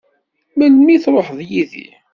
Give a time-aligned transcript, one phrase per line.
[0.57, 1.87] Melmi i tṛuḥeḍ yid-i?